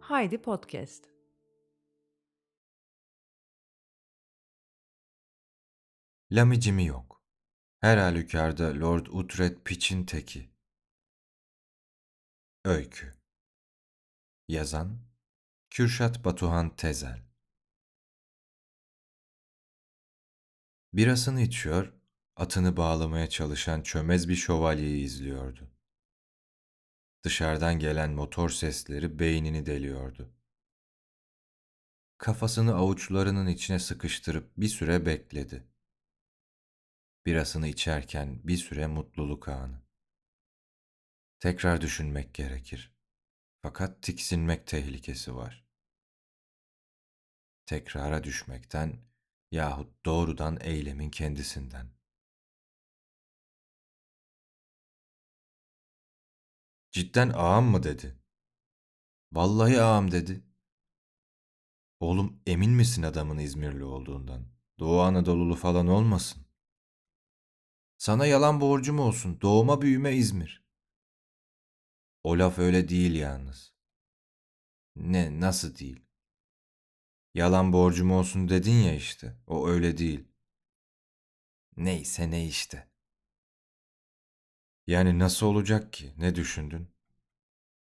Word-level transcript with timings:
Haydi 0.00 0.42
Podcast. 0.42 1.04
Lamicimi 6.32 6.86
yok. 6.86 7.22
Her 7.80 7.98
halükarda 7.98 8.80
Lord 8.80 9.06
Uhtred 9.06 9.56
piçin 9.64 10.04
teki. 10.04 10.50
Öykü 12.64 13.14
Yazan 14.48 14.98
Kürşat 15.70 16.24
Batuhan 16.24 16.76
Tezel 16.76 17.22
Birasını 20.92 21.40
içiyor, 21.40 21.92
atını 22.36 22.76
bağlamaya 22.76 23.28
çalışan 23.28 23.82
çömez 23.82 24.28
bir 24.28 24.36
şövalyeyi 24.36 25.04
izliyordu. 25.04 25.70
Dışarıdan 27.22 27.78
gelen 27.78 28.10
motor 28.10 28.50
sesleri 28.50 29.18
beynini 29.18 29.66
deliyordu. 29.66 30.32
Kafasını 32.18 32.74
avuçlarının 32.74 33.46
içine 33.46 33.78
sıkıştırıp 33.78 34.56
bir 34.56 34.68
süre 34.68 35.06
bekledi. 35.06 35.68
Birasını 37.26 37.68
içerken 37.68 38.40
bir 38.44 38.56
süre 38.56 38.86
mutluluk 38.86 39.48
anı. 39.48 39.82
Tekrar 41.40 41.80
düşünmek 41.80 42.34
gerekir. 42.34 42.96
Fakat 43.62 44.02
tiksinmek 44.02 44.66
tehlikesi 44.66 45.34
var. 45.34 45.66
Tekrara 47.66 48.24
düşmekten 48.24 48.98
yahut 49.50 50.04
doğrudan 50.04 50.58
eylemin 50.60 51.10
kendisinden. 51.10 51.95
Cidden 56.96 57.28
ağam 57.28 57.64
mı 57.64 57.82
dedi. 57.82 58.18
Vallahi 59.32 59.80
ağam 59.82 60.10
dedi. 60.10 60.44
Oğlum 62.00 62.42
emin 62.46 62.70
misin 62.70 63.02
adamın 63.02 63.38
İzmirli 63.38 63.84
olduğundan? 63.84 64.46
Doğu 64.78 65.00
Anadolu'lu 65.00 65.54
falan 65.54 65.86
olmasın. 65.86 66.46
Sana 67.98 68.26
yalan 68.26 68.60
borcum 68.60 68.98
olsun. 68.98 69.40
Doğuma 69.40 69.82
büyüme 69.82 70.16
İzmir. 70.16 70.64
O 72.24 72.38
laf 72.38 72.58
öyle 72.58 72.88
değil 72.88 73.14
yalnız. 73.14 73.74
Ne, 74.96 75.40
nasıl 75.40 75.76
değil? 75.76 76.06
Yalan 77.34 77.72
borcum 77.72 78.10
olsun 78.12 78.48
dedin 78.48 78.82
ya 78.82 78.94
işte. 78.94 79.36
O 79.46 79.68
öyle 79.68 79.98
değil. 79.98 80.28
Neyse 81.76 82.30
ne 82.30 82.46
işte. 82.46 82.95
Yani 84.86 85.18
nasıl 85.18 85.46
olacak 85.46 85.92
ki? 85.92 86.12
Ne 86.18 86.34
düşündün? 86.34 86.88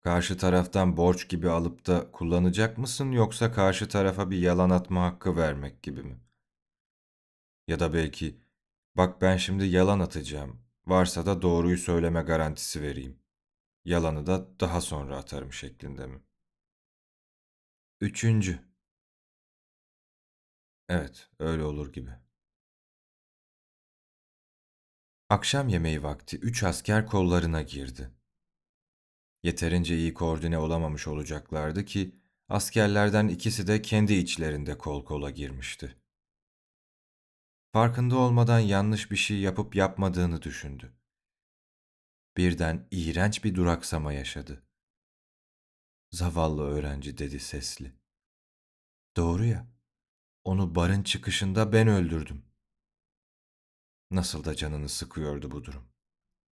Karşı 0.00 0.38
taraftan 0.38 0.96
borç 0.96 1.28
gibi 1.28 1.50
alıp 1.50 1.86
da 1.86 2.12
kullanacak 2.12 2.78
mısın 2.78 3.12
yoksa 3.12 3.52
karşı 3.52 3.88
tarafa 3.88 4.30
bir 4.30 4.38
yalan 4.38 4.70
atma 4.70 5.04
hakkı 5.04 5.36
vermek 5.36 5.82
gibi 5.82 6.02
mi? 6.02 6.20
Ya 7.68 7.80
da 7.80 7.92
belki 7.94 8.40
bak 8.96 9.22
ben 9.22 9.36
şimdi 9.36 9.64
yalan 9.66 10.00
atacağım. 10.00 10.60
Varsa 10.86 11.26
da 11.26 11.42
doğruyu 11.42 11.78
söyleme 11.78 12.22
garantisi 12.22 12.82
vereyim. 12.82 13.18
Yalanı 13.84 14.26
da 14.26 14.60
daha 14.60 14.82
sonra 14.82 15.16
atarım 15.18 15.52
şeklinde 15.52 16.06
mi? 16.06 16.22
Üçüncü. 18.00 18.60
Evet, 20.88 21.28
öyle 21.38 21.64
olur 21.64 21.92
gibi. 21.92 22.10
Akşam 25.32 25.68
yemeği 25.68 26.02
vakti 26.02 26.36
üç 26.36 26.62
asker 26.62 27.06
kollarına 27.06 27.62
girdi. 27.62 28.10
Yeterince 29.42 29.96
iyi 29.96 30.14
koordine 30.14 30.58
olamamış 30.58 31.08
olacaklardı 31.08 31.84
ki 31.84 32.16
askerlerden 32.48 33.28
ikisi 33.28 33.66
de 33.66 33.82
kendi 33.82 34.14
içlerinde 34.14 34.78
kol 34.78 35.04
kola 35.04 35.30
girmişti. 35.30 35.96
Farkında 37.72 38.16
olmadan 38.16 38.58
yanlış 38.58 39.10
bir 39.10 39.16
şey 39.16 39.38
yapıp 39.38 39.76
yapmadığını 39.76 40.42
düşündü. 40.42 40.92
Birden 42.36 42.88
iğrenç 42.90 43.44
bir 43.44 43.54
duraksama 43.54 44.12
yaşadı. 44.12 44.62
Zavallı 46.10 46.62
öğrenci 46.62 47.18
dedi 47.18 47.40
sesli. 47.40 47.92
Doğru 49.16 49.44
ya, 49.44 49.66
onu 50.44 50.74
barın 50.74 51.02
çıkışında 51.02 51.72
ben 51.72 51.88
öldürdüm. 51.88 52.51
Nasıl 54.12 54.44
da 54.44 54.54
canını 54.54 54.88
sıkıyordu 54.88 55.50
bu 55.50 55.64
durum. 55.64 55.88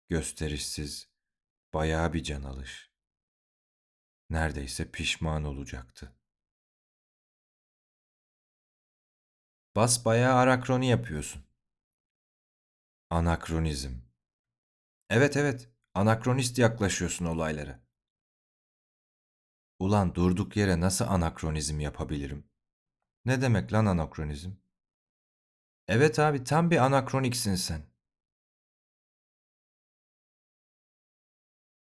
Gösterişsiz, 0.09 1.09
bayağı 1.74 2.14
bir 2.14 2.24
can 2.24 2.44
alış. 2.44 2.91
Neredeyse 4.30 4.91
pişman 4.91 5.44
olacaktı. 5.44 6.16
Bas 9.75 10.06
bayağı 10.06 10.36
arakroni 10.36 10.88
yapıyorsun. 10.90 11.44
Anakronizm. 13.09 13.94
Evet 15.09 15.38
evet, 15.38 15.69
anakronist 15.94 16.58
yaklaşıyorsun 16.58 17.25
olaylara. 17.25 17.84
Ulan 19.80 20.16
durduk 20.16 20.58
yere 20.58 20.80
nasıl 20.80 21.06
anakronizm 21.06 21.80
yapabilirim? 21.80 22.50
Ne 23.25 23.42
demek 23.42 23.74
lan 23.74 23.86
anakronizm? 23.86 24.62
Evet 25.88 26.20
abi 26.20 26.44
tam 26.44 26.72
bir 26.72 26.78
anakroniksin 26.78 27.56
sen. 27.56 27.82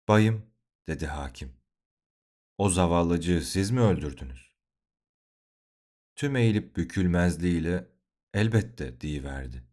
Bayım, 0.08 0.46
dedi 0.88 1.08
hakim. 1.08 1.54
O 2.58 2.70
zavallıcığı 2.70 3.42
siz 3.46 3.72
mi 3.72 3.80
öldürdünüz? 3.82 4.56
Tüm 6.16 6.36
eğilip 6.36 6.76
bükülmezliğiyle 6.76 7.88
elbette 8.34 9.02
diyiverdi. 9.02 9.64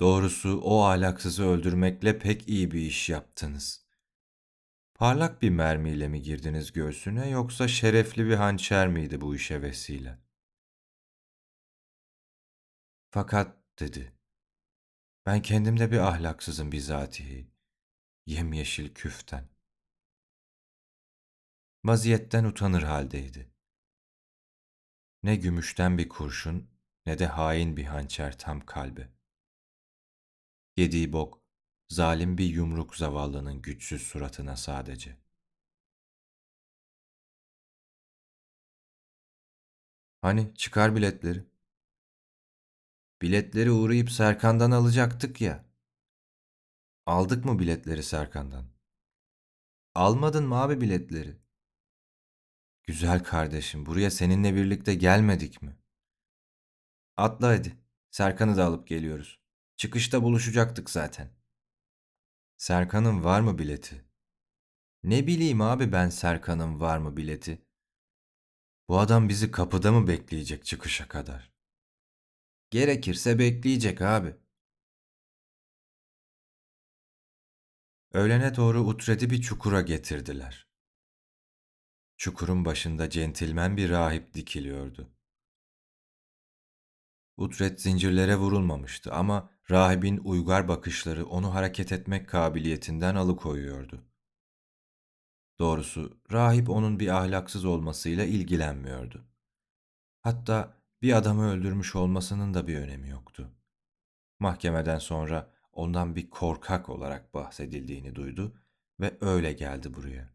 Doğrusu 0.00 0.60
o 0.60 0.82
ahlaksızı 0.82 1.44
öldürmekle 1.44 2.18
pek 2.18 2.48
iyi 2.48 2.70
bir 2.70 2.80
iş 2.80 3.08
yaptınız. 3.08 3.86
Parlak 4.94 5.42
bir 5.42 5.50
mermiyle 5.50 6.08
mi 6.08 6.22
girdiniz 6.22 6.72
göğsüne 6.72 7.28
yoksa 7.28 7.68
şerefli 7.68 8.26
bir 8.26 8.34
hançer 8.34 8.88
miydi 8.88 9.20
bu 9.20 9.34
işe 9.34 9.62
vesile? 9.62 10.18
Fakat 13.12 13.56
dedi, 13.78 14.12
ben 15.26 15.42
kendimde 15.42 15.90
bir 15.90 15.98
ahlaksızım 15.98 16.72
bizatihi, 16.72 17.50
yemyeşil 18.26 18.94
küften. 18.94 19.48
Vaziyetten 21.84 22.44
utanır 22.44 22.82
haldeydi. 22.82 23.52
Ne 25.22 25.36
gümüşten 25.36 25.98
bir 25.98 26.08
kurşun 26.08 26.70
ne 27.06 27.18
de 27.18 27.26
hain 27.26 27.76
bir 27.76 27.84
hançer 27.84 28.38
tam 28.38 28.66
kalbe. 28.66 29.08
Yediği 30.76 31.12
bok, 31.12 31.42
zalim 31.88 32.38
bir 32.38 32.44
yumruk 32.46 32.96
zavallının 32.96 33.62
güçsüz 33.62 34.02
suratına 34.02 34.56
sadece. 34.56 35.16
Hani 40.22 40.54
çıkar 40.54 40.96
biletleri. 40.96 41.49
Biletleri 43.22 43.70
uğrayıp 43.70 44.10
Serkan'dan 44.10 44.70
alacaktık 44.70 45.40
ya. 45.40 45.64
Aldık 47.06 47.44
mı 47.44 47.58
biletleri 47.58 48.02
Serkan'dan? 48.02 48.66
Almadın 49.94 50.46
mı 50.48 50.54
abi 50.54 50.80
biletleri? 50.80 51.36
Güzel 52.86 53.24
kardeşim, 53.24 53.86
buraya 53.86 54.10
seninle 54.10 54.54
birlikte 54.54 54.94
gelmedik 54.94 55.62
mi? 55.62 55.78
Atla 57.16 57.48
hadi. 57.48 57.76
Serkan'ı 58.10 58.56
da 58.56 58.64
alıp 58.64 58.86
geliyoruz. 58.86 59.40
Çıkışta 59.76 60.22
buluşacaktık 60.22 60.90
zaten. 60.90 61.30
Serkan'ın 62.56 63.24
var 63.24 63.40
mı 63.40 63.58
bileti? 63.58 64.04
Ne 65.02 65.26
bileyim 65.26 65.60
abi 65.60 65.92
ben 65.92 66.08
Serkan'ın 66.08 66.80
var 66.80 66.98
mı 66.98 67.16
bileti? 67.16 67.66
Bu 68.88 68.98
adam 68.98 69.28
bizi 69.28 69.50
kapıda 69.50 69.92
mı 69.92 70.08
bekleyecek 70.08 70.64
çıkışa 70.64 71.08
kadar? 71.08 71.52
Gerekirse 72.70 73.38
bekleyecek 73.38 74.02
abi. 74.02 74.36
Öğlene 78.12 78.56
doğru 78.56 78.80
Utred'i 78.80 79.30
bir 79.30 79.42
çukura 79.42 79.80
getirdiler. 79.80 80.66
Çukurun 82.16 82.64
başında 82.64 83.10
centilmen 83.10 83.76
bir 83.76 83.90
rahip 83.90 84.34
dikiliyordu. 84.34 85.10
Utred 87.36 87.78
zincirlere 87.78 88.36
vurulmamıştı 88.36 89.12
ama 89.12 89.50
rahibin 89.70 90.20
uygar 90.24 90.68
bakışları 90.68 91.26
onu 91.26 91.54
hareket 91.54 91.92
etmek 91.92 92.28
kabiliyetinden 92.28 93.14
alıkoyuyordu. 93.14 94.04
Doğrusu 95.58 96.20
rahip 96.32 96.70
onun 96.70 97.00
bir 97.00 97.08
ahlaksız 97.08 97.64
olmasıyla 97.64 98.24
ilgilenmiyordu. 98.24 99.24
Hatta 100.20 100.79
bir 101.02 101.12
adamı 101.12 101.50
öldürmüş 101.50 101.96
olmasının 101.96 102.54
da 102.54 102.66
bir 102.66 102.78
önemi 102.78 103.08
yoktu. 103.08 103.50
Mahkemeden 104.38 104.98
sonra 104.98 105.50
ondan 105.72 106.16
bir 106.16 106.30
korkak 106.30 106.88
olarak 106.88 107.34
bahsedildiğini 107.34 108.14
duydu 108.14 108.56
ve 109.00 109.18
öyle 109.20 109.52
geldi 109.52 109.94
buraya. 109.94 110.28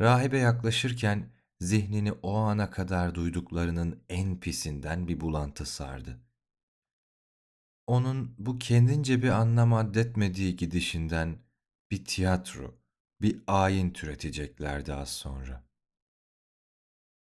Rahibe 0.00 0.38
yaklaşırken 0.38 1.32
zihnini 1.60 2.12
o 2.12 2.34
ana 2.36 2.70
kadar 2.70 3.14
duyduklarının 3.14 4.04
en 4.08 4.40
pisinden 4.40 5.08
bir 5.08 5.20
bulantı 5.20 5.66
sardı. 5.66 6.20
Onun 7.86 8.34
bu 8.38 8.58
kendince 8.58 9.22
bir 9.22 9.28
anlam 9.28 9.72
addetmediği 9.72 10.56
gidişinden 10.56 11.38
bir 11.90 12.04
tiyatro, 12.04 12.74
bir 13.20 13.42
ayin 13.46 13.90
türeteceklerdi 13.90 14.94
az 14.94 15.08
sonra. 15.08 15.71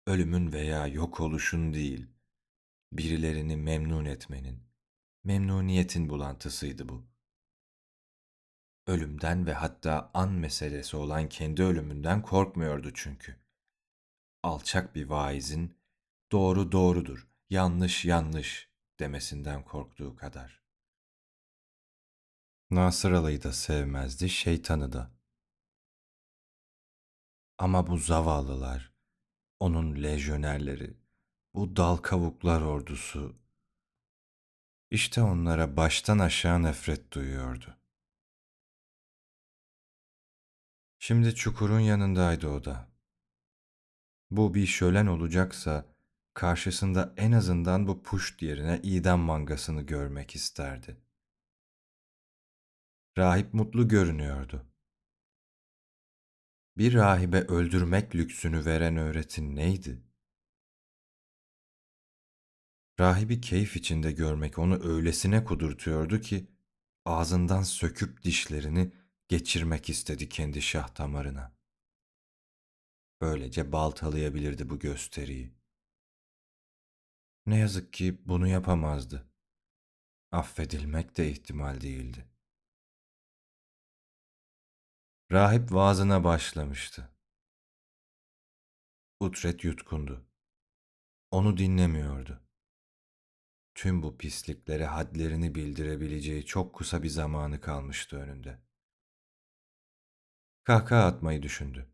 Ölümün 0.10 0.54
veya 0.54 0.88
yok 0.88 1.20
oluşun 1.20 1.74
değil, 1.74 2.08
birilerini 2.92 3.58
memnun 3.58 4.06
etmenin, 4.06 4.64
memnuniyetin 5.24 6.10
bulantısıydı 6.10 6.90
bu. 6.90 7.08
Ölümden 8.88 9.46
ve 9.46 9.54
hatta 9.54 10.12
an 10.14 10.32
meselesi 10.32 10.98
olan 10.98 11.30
kendi 11.30 11.64
ölümünden 11.64 12.22
korkmuyordu 12.22 12.94
çünkü. 12.94 13.40
Alçak 14.44 14.96
bir 14.96 15.06
vaizin 15.06 15.78
doğru 16.32 16.72
doğrudur, 16.72 17.28
yanlış 17.50 18.06
yanlış 18.06 18.72
demesinden 19.00 19.64
korktuğu 19.64 20.16
kadar. 20.16 20.64
Nasıralı'yı 22.72 23.44
da 23.44 23.54
sevmezdi, 23.54 24.30
şeytanı 24.30 24.92
da. 24.92 25.12
Ama 27.58 27.88
bu 27.88 27.98
zavallılar, 27.98 28.99
onun 29.60 30.04
lejyonerleri, 30.04 30.94
bu 31.54 31.76
dal 31.76 31.98
kavuklar 31.98 32.62
ordusu, 32.62 33.36
işte 34.92 35.22
onlara 35.22 35.78
baştan 35.78 36.20
aşağı 36.20 36.64
nefret 36.64 37.14
duyuyordu. 37.14 37.78
Şimdi 41.00 41.36
çukurun 41.36 41.80
yanındaydı 41.80 42.48
o 42.48 42.66
da. 42.66 42.90
Bu 44.32 44.54
bir 44.54 44.66
şölen 44.66 45.08
olacaksa 45.08 45.86
karşısında 46.34 47.14
en 47.18 47.32
azından 47.32 47.88
bu 47.88 48.04
puşt 48.04 48.42
yerine 48.42 48.80
idam 48.84 49.20
mangasını 49.20 49.82
görmek 49.82 50.36
isterdi. 50.36 50.98
Rahip 53.18 53.54
mutlu 53.54 53.88
görünüyordu. 53.88 54.69
Bir 56.80 56.94
rahibe 56.94 57.42
öldürmek 57.42 58.16
lüksünü 58.16 58.66
veren 58.66 58.98
öğretin 58.98 59.56
neydi? 59.56 60.04
Rahibi 63.00 63.42
keyif 63.42 63.76
içinde 63.76 64.12
görmek 64.12 64.60
onu 64.60 64.84
öylesine 64.84 65.44
kudurtuyordu 65.44 66.22
ki 66.22 66.48
ağzından 67.06 67.64
söküp 67.64 68.24
dişlerini 68.24 68.92
geçirmek 69.28 69.90
istedi 69.90 70.30
kendi 70.30 70.62
şah 70.62 70.98
damarına. 70.98 71.56
Böylece 73.22 73.72
baltalayabilirdi 73.72 74.70
bu 74.70 74.80
gösteriyi. 74.80 75.54
Ne 77.46 77.58
yazık 77.58 77.94
ki 77.94 78.22
bunu 78.26 78.48
yapamazdı. 78.48 79.32
Affedilmek 80.32 81.18
de 81.18 81.32
ihtimal 81.32 81.82
değildi. 81.82 82.26
Rahip 85.32 85.74
vaazına 85.74 86.24
başlamıştı. 86.24 87.10
Utret 89.20 89.64
yutkundu. 89.64 90.26
Onu 91.32 91.58
dinlemiyordu. 91.58 92.42
Tüm 93.76 94.04
bu 94.04 94.18
pisliklere 94.18 94.86
hadlerini 94.86 95.56
bildirebileceği 95.56 96.46
çok 96.46 96.76
kısa 96.76 97.04
bir 97.04 97.10
zamanı 97.10 97.62
kalmıştı 97.62 98.18
önünde. 98.18 98.60
Kahkaha 100.64 101.06
atmayı 101.06 101.44
düşündü. 101.44 101.94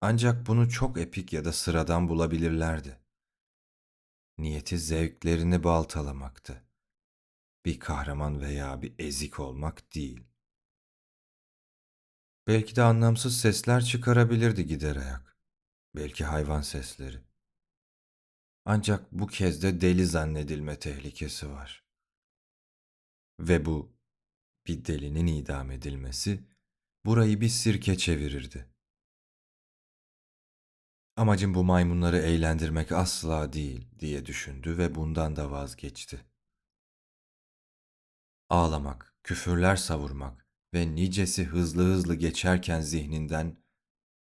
Ancak 0.00 0.46
bunu 0.46 0.70
çok 0.70 0.98
epik 0.98 1.32
ya 1.32 1.44
da 1.44 1.52
sıradan 1.52 2.08
bulabilirlerdi. 2.08 3.00
Niyeti 4.38 4.78
zevklerini 4.78 5.64
baltalamaktı. 5.64 6.64
Bir 7.64 7.80
kahraman 7.80 8.40
veya 8.40 8.82
bir 8.82 8.94
ezik 8.98 9.40
olmak 9.40 9.94
değil. 9.94 10.33
Belki 12.46 12.76
de 12.76 12.82
anlamsız 12.82 13.40
sesler 13.40 13.84
çıkarabilirdi 13.84 14.66
gider 14.66 14.96
ayak. 14.96 15.36
Belki 15.96 16.24
hayvan 16.24 16.60
sesleri. 16.60 17.20
Ancak 18.64 19.12
bu 19.12 19.26
kez 19.26 19.62
de 19.62 19.80
deli 19.80 20.06
zannedilme 20.06 20.78
tehlikesi 20.78 21.50
var. 21.50 21.84
Ve 23.40 23.64
bu 23.64 23.96
bir 24.66 24.84
delinin 24.84 25.26
idam 25.26 25.70
edilmesi 25.70 26.44
burayı 27.04 27.40
bir 27.40 27.48
sirke 27.48 27.96
çevirirdi. 27.96 28.68
Amacım 31.16 31.54
bu 31.54 31.64
maymunları 31.64 32.18
eğlendirmek 32.18 32.92
asla 32.92 33.52
değil 33.52 33.88
diye 33.98 34.26
düşündü 34.26 34.78
ve 34.78 34.94
bundan 34.94 35.36
da 35.36 35.50
vazgeçti. 35.50 36.24
Ağlamak, 38.48 39.14
küfürler 39.22 39.76
savurmak 39.76 40.43
ve 40.74 40.94
nicesi 40.94 41.44
hızlı 41.44 41.84
hızlı 41.84 42.14
geçerken 42.14 42.80
zihninden 42.80 43.56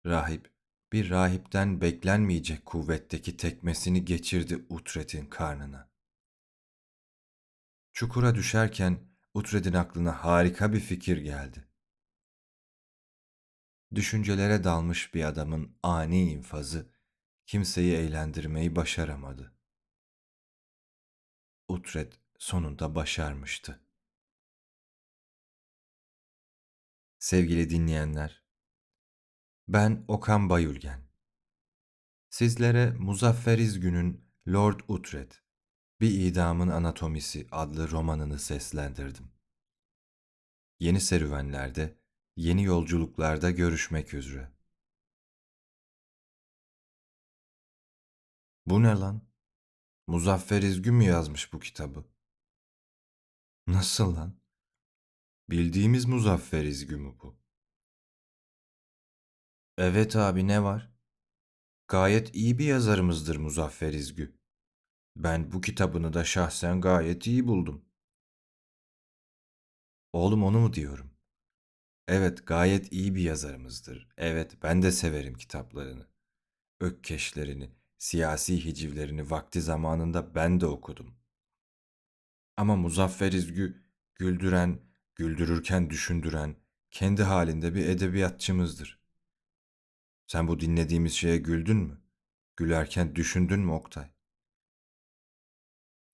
rahip 0.06 0.54
bir 0.92 1.10
rahipten 1.10 1.80
beklenmeyecek 1.80 2.66
kuvvetteki 2.66 3.36
tekmesini 3.36 4.04
geçirdi 4.04 4.66
Utred'in 4.68 5.26
karnına. 5.26 5.90
Çukura 7.92 8.34
düşerken 8.34 8.98
Utred'in 9.34 9.72
aklına 9.72 10.24
harika 10.24 10.72
bir 10.72 10.80
fikir 10.80 11.16
geldi. 11.16 11.68
Düşüncelere 13.94 14.64
dalmış 14.64 15.14
bir 15.14 15.24
adamın 15.24 15.76
ani 15.82 16.30
infazı 16.30 16.90
kimseyi 17.46 17.94
eğlendirmeyi 17.94 18.76
başaramadı. 18.76 19.54
Utred 21.68 22.12
sonunda 22.38 22.94
başarmıştı. 22.94 23.83
Sevgili 27.24 27.70
dinleyenler, 27.70 28.42
ben 29.68 30.04
Okan 30.08 30.50
Bayülgen. 30.50 31.00
Sizlere 32.30 32.90
Muzafferiz 32.90 33.80
Gün'ün 33.80 34.30
Lord 34.48 34.80
Utred, 34.88 35.32
Bir 36.00 36.10
İdamın 36.10 36.68
Anatomisi 36.68 37.46
adlı 37.50 37.90
romanını 37.90 38.38
seslendirdim. 38.38 39.32
Yeni 40.80 41.00
serüvenlerde, 41.00 41.98
yeni 42.36 42.64
yolculuklarda 42.64 43.50
görüşmek 43.50 44.14
üzere. 44.14 44.52
Bu 48.66 48.82
ne 48.82 48.94
lan? 48.94 49.22
Muzaffer 50.06 50.62
İzgü 50.62 50.92
mü 50.92 51.04
yazmış 51.04 51.52
bu 51.52 51.60
kitabı? 51.60 52.04
Nasıl 53.66 54.16
lan? 54.16 54.43
Bildiğimiz 55.50 56.04
Muzaffer 56.04 56.64
İzgü 56.64 56.96
mü 56.96 57.14
bu? 57.22 57.36
Evet 59.78 60.16
abi 60.16 60.46
ne 60.46 60.62
var? 60.62 60.90
Gayet 61.88 62.34
iyi 62.34 62.58
bir 62.58 62.64
yazarımızdır 62.64 63.36
Muzaffer 63.36 63.92
İzgü. 63.92 64.38
Ben 65.16 65.52
bu 65.52 65.60
kitabını 65.60 66.12
da 66.12 66.24
şahsen 66.24 66.80
gayet 66.80 67.26
iyi 67.26 67.46
buldum. 67.46 67.84
Oğlum 70.12 70.44
onu 70.44 70.60
mu 70.60 70.72
diyorum? 70.72 71.10
Evet 72.08 72.46
gayet 72.46 72.92
iyi 72.92 73.14
bir 73.14 73.22
yazarımızdır. 73.22 74.08
Evet 74.16 74.62
ben 74.62 74.82
de 74.82 74.92
severim 74.92 75.34
kitaplarını. 75.34 76.06
Ökkeşlerini, 76.80 77.70
siyasi 77.98 78.64
hicivlerini 78.64 79.30
vakti 79.30 79.62
zamanında 79.62 80.34
ben 80.34 80.60
de 80.60 80.66
okudum. 80.66 81.14
Ama 82.56 82.76
Muzaffer 82.76 83.32
İzgü 83.32 83.84
güldüren, 84.14 84.93
güldürürken 85.14 85.90
düşündüren, 85.90 86.56
kendi 86.90 87.22
halinde 87.22 87.74
bir 87.74 87.88
edebiyatçımızdır. 87.88 89.00
Sen 90.26 90.48
bu 90.48 90.60
dinlediğimiz 90.60 91.12
şeye 91.12 91.36
güldün 91.38 91.76
mü? 91.76 92.02
Gülerken 92.56 93.14
düşündün 93.14 93.60
mü 93.60 93.72
Oktay? 93.72 94.10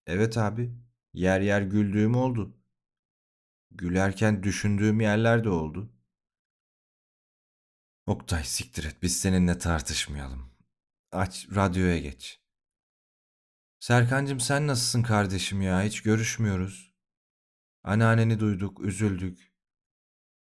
Evet 0.07 0.39
abi, 0.39 0.75
yer 1.15 1.41
yer 1.41 1.63
güldüğüm 1.63 2.15
oldu. 2.15 2.57
Gülerken 3.71 4.43
düşündüğüm 4.43 5.01
yerler 5.01 5.45
de 5.45 5.49
oldu. 5.49 5.93
Oktay 8.07 8.45
siktir 8.45 8.85
et, 8.85 8.97
biz 9.03 9.21
seninle 9.21 9.59
tartışmayalım. 9.59 10.51
Aç, 11.13 11.49
radyoya 11.55 11.99
geç. 11.99 12.41
Serkancım 13.81 14.41
sen 14.41 14.67
nasılsın 14.67 15.03
kardeşim 15.03 15.63
ya? 15.63 15.83
Hiç 15.83 16.03
görüşmüyoruz. 16.03 16.90
Anneanneni 17.83 18.41
duyduk, 18.41 18.81
üzüldük. 18.81 19.53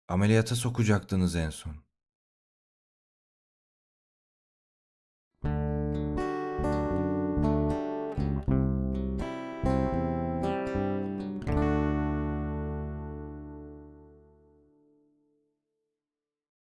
Ameliyata 0.09 0.57
sokacaktınız 0.57 1.37
en 1.37 1.51
son. 1.51 1.90